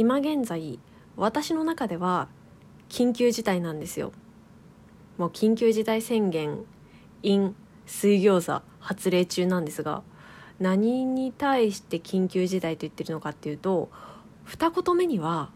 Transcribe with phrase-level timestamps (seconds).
[0.00, 0.78] 今現在
[1.18, 2.28] 私の中では
[2.88, 4.12] 緊急事態なんですよ。
[5.18, 6.64] もう緊急事態宣言
[7.22, 10.02] in 水餃子発令中なんですが
[10.58, 13.90] 何に対して緊急事態と言ってるのかっていうと
[14.44, 15.50] 二言目には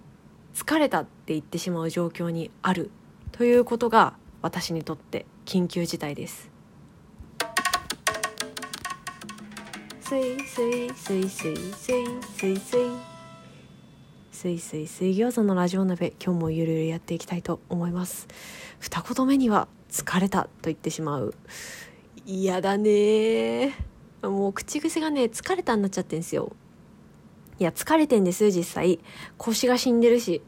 [0.52, 2.90] 疲れたって言ってしまう状況にある
[3.32, 6.50] ということが私にとって緊急事態です。
[10.02, 12.04] すいすいすいすいすい
[12.36, 13.13] すいすい
[14.35, 18.27] すいすい水餃子のラジオ鍋今日もゆるゆるやっていきたいと思います。
[18.80, 21.34] 二言目には疲れたと言ってしまう。
[22.27, 23.77] 嫌だね
[24.23, 26.51] もう口癖がね疲れたになっちゃってんすよ。
[27.61, 28.98] いや疲れてんです実際。
[29.39, 30.42] 腰が死んでるし。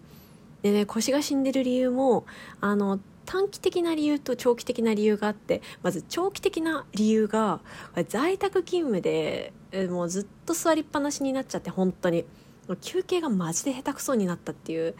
[0.62, 2.26] でね腰が死んでる理由も
[2.60, 7.60] あの短期的な理由と長期的な理由があってまず長期的な理由が
[8.08, 9.52] 在宅勤務で
[9.88, 12.24] もうずっと座りっぱなしになっちゃって本当に。
[12.80, 14.94] 休憩がマジで下手くそになったっていう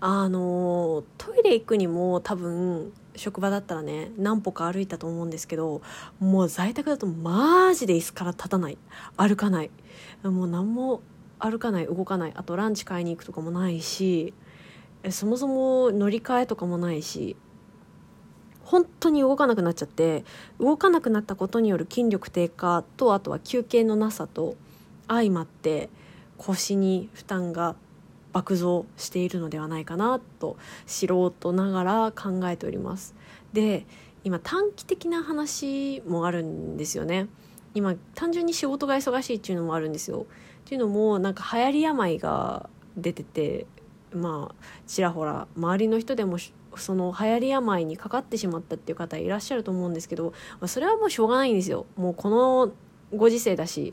[0.00, 5.82] あのトイレ行くにも多分職場だったらね何歩か歩いたと思うんですけど
[6.18, 8.78] もう在宅だとマジで椅子から立たない。
[9.16, 9.70] 歩かない。
[10.22, 11.02] もう何も
[11.38, 11.86] 歩かない。
[11.86, 12.32] 動かない。
[12.34, 14.32] あとランチ買いに行くとかもないし
[15.10, 17.36] そもそも乗り換えとかもないし
[18.64, 20.24] 本当に動かなくなっちゃって
[20.60, 24.56] 動かなくなったことによる筋力低下とあとは休憩のなさと
[25.08, 25.88] 相まって
[26.40, 27.76] 腰に負担が
[28.32, 33.14] 爆増しているのではないかなと素人ながら考えております。
[33.52, 33.86] で
[34.24, 37.28] 今短期的な話もあるんですよね。
[37.74, 40.26] 今単純に仕事が忙しいっていうのもあるんですよ。
[40.64, 43.66] っていうのもなんか流行り病が出てて
[44.12, 44.54] まあ
[44.86, 46.38] ちらほら周りの人でも
[46.76, 51.86] その流行り病にかかってしまったっていう方いらっしゃると思うんですけどまあそれはもうしょうがないんですよ。
[51.96, 52.72] もうこの
[53.14, 53.92] ご時世だし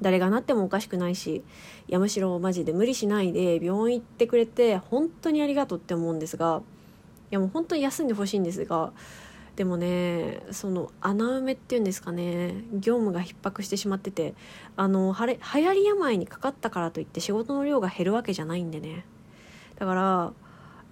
[0.00, 1.42] 誰がなってもおかしくないし
[1.88, 6.62] いやむしろマジで無理しないで病院行ってくれて本当にありがとうって思うんですが
[7.30, 8.92] いやもう本当に休んでほしいんですが
[9.56, 14.34] でもねその穴埋めっていうんですかね業務が逼迫してしまってて
[14.76, 19.04] あのはれ流行り病にかかったからといって仕事の量が減るわけじゃないんでね。
[19.76, 20.32] だから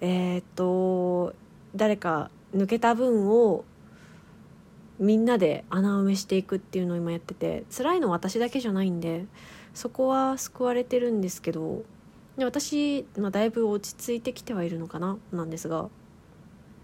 [0.01, 1.33] えー、っと
[1.75, 3.63] 誰か抜けた分を
[4.99, 9.25] みんなで穴埋めしていくっていうのを今やってて辛いのは私だけじゃないんで
[9.73, 11.83] そこは救われてるんですけど
[12.37, 15.83] で私、まあ、だいぶ落ち着いてきてはいるのかななんですが、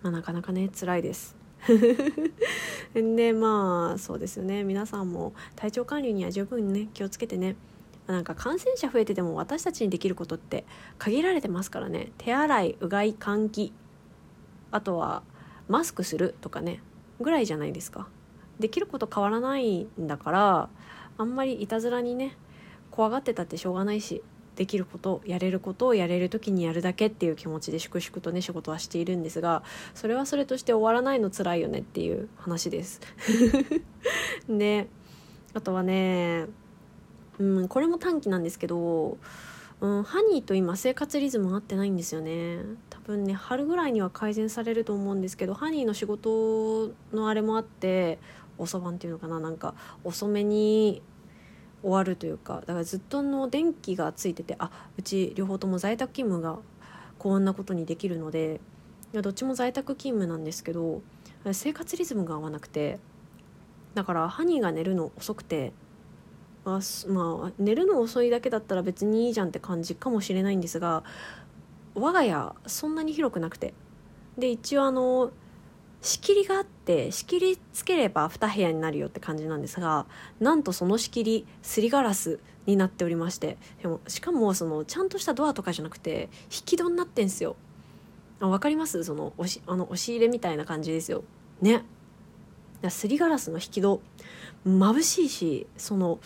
[0.01, 1.35] まあ、なかなかね辛いです。
[2.93, 4.63] でまあそうですよね。
[4.63, 7.55] 皆さんも体調管理には十分ね気をつけてね。
[8.07, 10.65] なんか感染者増えてても私たちにできることって
[10.97, 12.11] 限られてますからね。
[12.17, 13.73] 手洗いうがい換気
[14.71, 15.23] あとは
[15.69, 16.81] マスクするとかね。
[17.19, 18.07] ぐらいじゃないですか。
[18.59, 20.69] できること変わらないんだから
[21.17, 22.37] あんまりいたずらにね
[22.91, 24.21] 怖がってたってしょうがないし
[24.55, 29.63] できることやれることをやれる時にやるだけっていう気持ちで粛々とね仕事はしているんですが
[29.95, 33.01] それはそれとして終わらないの辛いよねっていう話です。
[34.47, 34.87] で
[35.55, 36.45] あとはね
[37.39, 39.17] うんこれも短期なんですけど
[39.81, 42.59] うん、ハニーと今生活リズム合ってないんですよね。
[43.05, 48.19] 分ね春ぐらいには改善されると思うんですけどハニーの仕事のあれもあって
[48.57, 51.01] 遅番っていうのかななんか遅めに
[51.81, 56.61] 終わるというかだからずっとの電気がついててあうち両方とも在宅勤務が
[57.19, 58.61] こんなことにできるので
[59.13, 61.01] いやどっちも在宅勤務なんですけど
[61.51, 62.99] 生活リズムが合わなくて
[63.93, 65.73] だからハニーが寝るの遅くて
[66.65, 71.03] あまあ寝るの遅いだけだったら別にいいじゃんって感じかもしれないんですが
[71.95, 73.73] 我が家そんなに広くなくて。
[74.37, 75.31] で一応あの
[76.01, 80.05] 仕切りがあって仕切りつければ2部屋になるよって感じなんですが
[80.39, 83.57] なんとその仕切りすりガラスになっておりまして。
[83.81, 87.55] でもしかもそのちゃんとしたドアとかじゃなくて引き戸になってんすよ。
[88.39, 89.03] あ分かります？
[89.03, 91.23] その押しあの押し入れみたいな感じですよ。
[91.61, 91.85] ね。
[92.89, 94.01] すりガラスの引き戸
[94.65, 96.19] 眩しいしその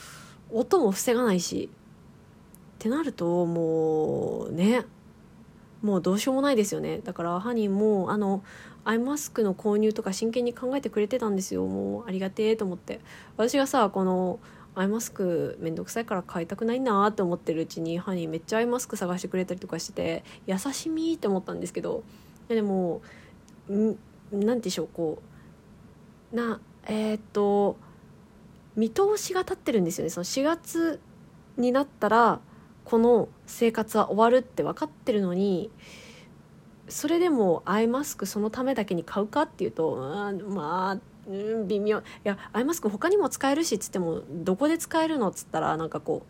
[0.52, 1.70] 音も防がないし。
[1.72, 4.86] ってなるともうね。
[5.81, 7.00] もうどうしようもないですよね。
[7.00, 8.44] だからハニーもあの
[8.83, 11.65] アイマスクの購入とか真剣に考えてくれてたんですよ。
[11.65, 13.00] もうありがてえと思って。
[13.35, 14.39] 私がさこの
[14.75, 22.03] アイマスクめんどくさいから買いたくないなって思ってるうちにハニーめっちゃアイマスク探してくれたりとかしてて優しみって思ったんですけど。
[22.47, 23.01] でも
[23.68, 23.97] 何て
[24.31, 25.21] 言うんでしょうこ
[26.31, 27.77] うなえー、っと
[28.75, 30.09] 見通しが立ってるんですよね。
[30.09, 31.00] その4月
[31.57, 32.39] になったら
[32.88, 35.69] この生活は終わるって分かってるのに
[36.88, 39.98] それでもアイマスクそのためだけに買うかっていうと
[40.48, 41.31] まあう
[41.66, 41.98] ん、微妙。
[41.98, 46.28] いやアイマスク他にも使えるしっつってもどこで使えるのっつったらなんかこう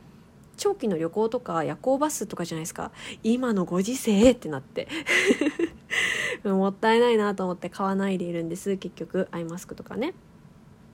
[0.58, 2.92] 長期の旅行とか夜行バスとかじゃないですか。
[3.22, 4.88] 今のご時世ってなって。
[6.44, 10.16] もったいないなと思って買わないでいるんです結局アイマスクとかね。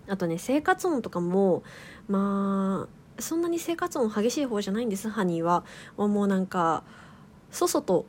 [0.10, 1.64] あとね生活音とかも
[2.10, 5.10] まあそんなに生活音激しい方じゃないんです。
[5.10, 5.64] ハニーは。
[5.98, 6.84] もうなんか
[7.52, 8.06] そそと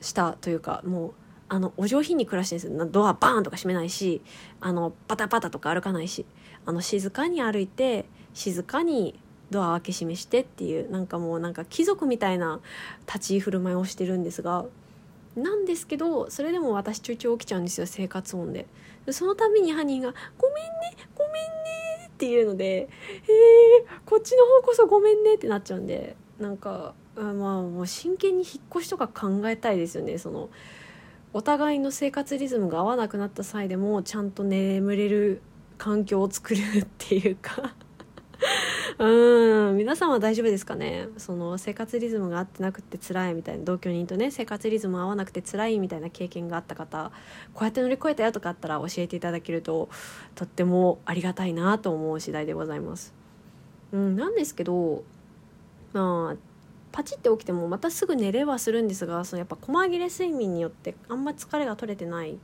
[0.00, 1.12] したというかもう
[1.48, 2.92] あのお上品に暮らしてるんです。
[2.92, 4.22] ドアバーンとか閉めないし
[4.60, 6.26] あのパタパタとか歩かないし
[6.66, 9.18] あの静かに歩いて静かに
[9.50, 12.60] ドア開け閉めしてっていうなんかもうなんか貴族みたいな
[13.06, 14.66] 立ち居振る舞いをしてるんですが
[15.36, 18.66] なんですけどそれでも私ちょいちょい起きちゃうんですよ生活音で。
[19.10, 20.96] その度に犯人が「ごめんね」
[22.18, 22.88] っていうので
[23.22, 27.32] 「えー、こっちの方こそごめんね」ってなっちゃうんでなんかまあ
[27.62, 30.18] もう真剣に引っ越しとか考えたいですよね。
[30.18, 30.50] その
[31.32, 35.42] お互いの生活リズムが合わなくなった際でもちゃんと眠れる
[35.76, 37.74] 環境を作るっていうか。
[38.96, 39.76] うん。
[39.76, 41.08] 皆さんは大丈夫ですかね？
[41.18, 47.12] その生活リズムが合ってなくて辛いみたいな同居人とね生活リズム合わなくて辛いみたいな経験があった方
[47.52, 49.88] こうやって乗り越えたよとかあったら教えていただけると
[50.34, 53.12] とってもありがたいなと思う次第でございます。
[53.92, 55.04] うん、なんですけど
[55.92, 56.36] まあ
[56.90, 62.38] パチって起きてもまたすぐ寝れはするんですがそのやっぱ細切れ睡眠によってあんまり疲れが取れてない。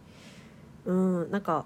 [0.85, 1.64] うんなんか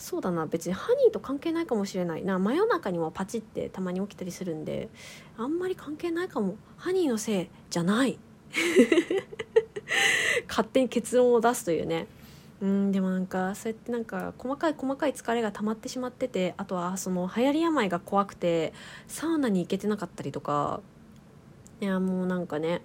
[0.00, 2.38] そうだな別にハニーと関係ないかもしれないな。
[2.38, 4.88] 真夜中にもパチってたまに起きたりするんで
[5.36, 6.56] あんまり関係ないかも。
[6.78, 8.18] ハニーのせいじゃない。
[10.48, 12.06] 勝手に結論を出すというね。
[12.62, 18.72] うんでもなんかそうやってなんか細かい細かい疲れが溜まってしまっててあとはその流行り病が怖くて
[19.06, 20.80] サウナに行けてなかったりとか。
[21.82, 22.82] いやもうなんかね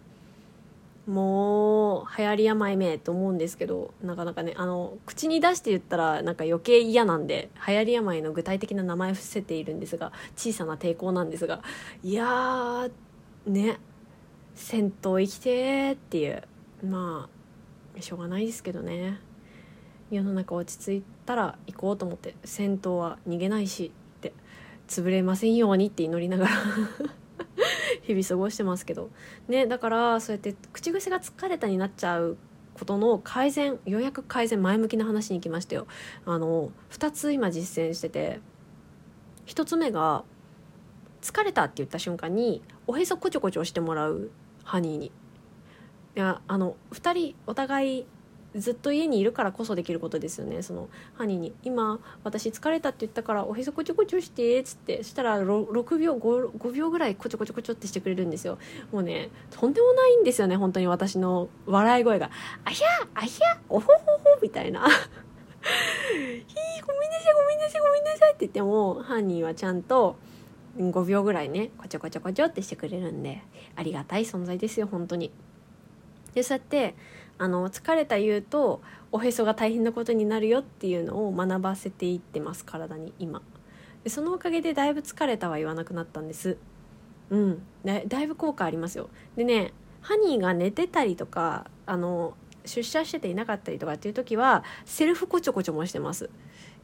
[1.08, 11.62] もう流行り病めと思うんですけどなかなかねあの口に出して言ったらなんか余計嫌なんで流行り病の具体的な名前伏せているんですが小さな抵抗なんですが
[12.04, 12.92] いやー
[13.46, 13.78] ね
[14.56, 14.92] 銭湯
[15.22, 16.44] 行きてーっていう
[16.84, 17.30] ま
[17.98, 19.20] あしょうがないですけどね。
[20.12, 24.34] 世の中落ち着いたら行こうと思って銭湯は逃げないしって
[24.88, 26.52] 潰れませんようにって祈りながら。
[28.06, 29.10] 日々過ごしてますけど。
[29.48, 32.38] ねだからそうやって口癖が疲れたになっちゃう
[32.74, 35.88] ことの改善ようやく改善前向きな話に行きましたよ。
[36.26, 38.40] あの2つ今実践してて。
[39.46, 40.24] 1つ目が
[41.22, 44.32] 疲れたって言った瞬間におへそこちょこちょしてもらう
[44.64, 45.06] ハニーに。
[45.08, 45.12] い
[46.20, 48.06] やあの2人お互い
[48.56, 50.62] ずっと家にいるからこそできることですよね。
[50.62, 58.58] そのハニーに「今私疲れたって言ったからおへそこちょこちょして」っつってそしたら 6, 秒 5, 5秒ぐらいこちょこちょこちょってしてくれるんですよ。
[58.92, 62.30] もうねとんでもないんですよね本当に私の笑い声が
[62.64, 70.16] 「あひゃあひゃおほほほ」みたいな「ひーごめんなさいごめんなさいごめんなさい」って言ってもハニーはちゃんと
[70.78, 73.42] 5秒ぐらいねこちょこちょこちょってしてくれるんで
[73.76, 75.32] ありがたい存在ですよ本当に。
[76.36, 76.96] でそうやって
[77.38, 83.42] あの疲れた言うとおへそが大変なことになるよっていうのを学ばせていってます体に今。
[84.04, 86.58] でそのおかげでだいぶ疲れたは言わなくなったんです。
[87.32, 87.64] うん。
[87.84, 89.10] だいぶ効果ありますよ。
[89.36, 92.36] でねハニーが寝てたりとかあの
[92.66, 96.30] 出社してていなかったりとかっていう時はセルフこちょこちょもしてます。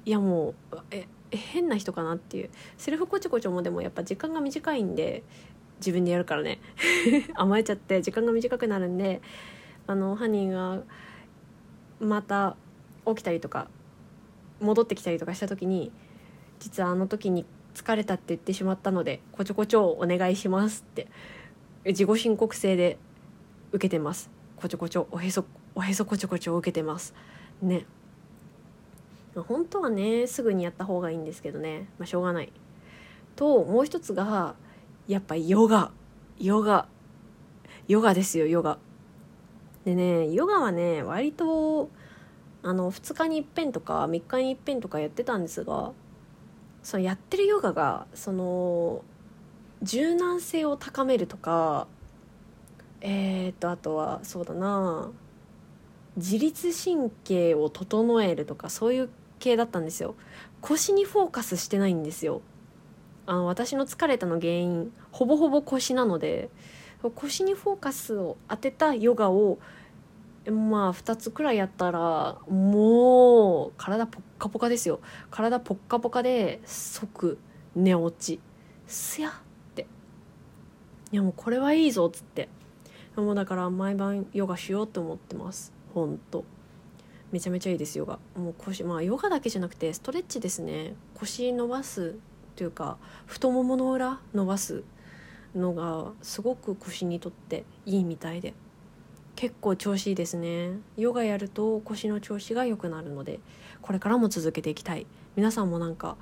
[0.06, 2.50] いやもうえ変な人かなっていう。
[2.78, 5.24] セルフこちょこちょもでもやっぱ時間が短いんで
[5.82, 6.60] 自分でやるからね。
[7.34, 9.22] 甘えちゃって時間が短くなるんで
[9.88, 10.84] あの犯人が
[12.00, 12.56] また
[13.06, 13.68] 起きたりとか
[14.60, 15.92] 戻ってきたりとかした時に
[16.60, 21.08] 実はあの時に疲れたって言ってしまったのでこちょこちょお願いしますって
[21.86, 22.98] 自己申告制で
[23.72, 24.30] 受けてます。
[24.56, 27.16] こちょこちょおへそおへそこちょこちょ受けてます。
[27.62, 27.86] ね。
[29.36, 31.88] 本当はねすぐにやった方がいいんですけどね。
[31.98, 32.52] まあしょうがない。
[33.36, 34.56] ともう一つが
[35.08, 35.92] やっぱヨガ。
[36.40, 36.88] ヨガ。
[37.88, 38.78] ヨガですよヨガ。
[39.86, 41.90] でねヨガはね割と
[42.64, 45.92] あの2日にいっぺんとか3日にいっぺんとかやってたんですが
[46.84, 49.04] そのやってるヨガがその
[49.82, 51.88] 柔軟性を高めるとか
[53.02, 55.10] えー、っとあとはそうだな
[56.18, 60.16] 自律神経を整えるとかそういう系だったんですよ。
[60.60, 62.42] 腰にフォーカスしてないんですよ。
[63.26, 66.50] あの私の疲れたの原因ほぼほぼ腰なので
[67.16, 69.60] 腰にフォーカスを当てたヨガを
[70.50, 75.00] まあ2つくらいやったらもう体ポッカポカですよ。
[75.30, 77.38] 体ポッカポカで即
[77.76, 78.40] 寝落ち。
[78.88, 79.32] すやっ
[79.76, 79.86] て。
[81.12, 82.50] いやもうこれはいいぞっつって。
[83.16, 85.74] もうだから毎晩ヨガしようと思ってます。
[85.94, 86.44] ほんと。
[87.32, 88.18] めちゃめちゃいいですヨガ。
[88.36, 90.96] もう腰まあヨガだけじゃなくてストレッチですね。
[91.14, 92.16] 腰伸ばす
[92.56, 94.84] というか太ももの裏伸ばす
[95.56, 98.54] のがすごく腰にとっていいみたいで。
[99.36, 100.72] 結構調子いいですね。
[100.98, 103.40] ヨガやると腰の調子が良くなるので
[103.82, 105.08] これからも続けていきたい。
[105.36, 106.18] 皆さんもなんか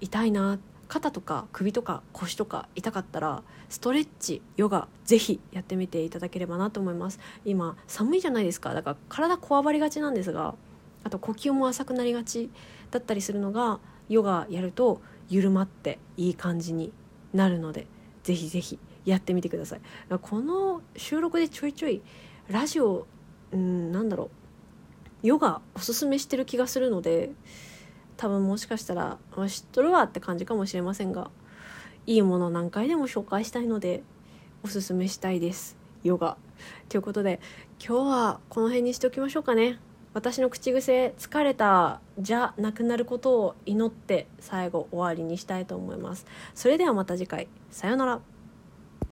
[0.00, 0.58] 痛いな
[0.88, 7.18] 肩とか首とか腰とか痛かったらストレッチヨガぜひやってみていただければなと思います。
[7.44, 8.72] 今寒いじゃないですか。
[8.74, 10.54] だから体こわばりがちなんですが
[11.04, 12.48] あと呼吸も浅くなりがち
[12.90, 16.92] だったりするのがヨガやると緩まっていい感じに
[17.32, 17.86] なるので
[18.22, 19.80] ぜひぜひやってみてください。
[20.20, 22.02] この収録でちょいちょい
[22.48, 23.06] ラジオ
[23.50, 27.30] うんなんだろうヨガおすすめしてる気がするので
[28.18, 31.30] 多分もしかしたら知っとるわって感じかもしれませんが
[32.06, 34.02] いいもの何回でも紹介したいので
[34.62, 35.78] おすすめしたいです。
[36.04, 36.36] ヨガ。
[36.88, 37.40] ということで
[37.84, 39.78] 今日はこの辺にしておきましょうかね。
[40.14, 46.26] 私の口癖疲れたじゃなくなることを祈って最後終わりにしたいと思います。
[46.54, 47.48] それではまた次回。
[47.70, 48.20] さようなら。